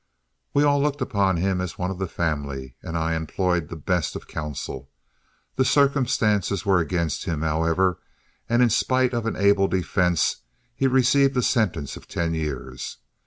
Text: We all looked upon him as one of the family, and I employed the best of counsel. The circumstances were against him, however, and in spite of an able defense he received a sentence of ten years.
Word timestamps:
We 0.55 0.63
all 0.63 0.81
looked 0.81 0.99
upon 1.01 1.37
him 1.37 1.61
as 1.61 1.77
one 1.77 1.91
of 1.91 1.99
the 1.99 2.07
family, 2.07 2.75
and 2.81 2.97
I 2.97 3.13
employed 3.13 3.67
the 3.69 3.75
best 3.75 4.15
of 4.15 4.27
counsel. 4.27 4.89
The 5.57 5.63
circumstances 5.63 6.65
were 6.65 6.79
against 6.79 7.25
him, 7.25 7.43
however, 7.43 7.99
and 8.49 8.63
in 8.63 8.71
spite 8.71 9.13
of 9.13 9.27
an 9.27 9.35
able 9.35 9.67
defense 9.67 10.37
he 10.73 10.87
received 10.87 11.37
a 11.37 11.43
sentence 11.43 11.97
of 11.97 12.07
ten 12.07 12.33
years. 12.33 12.97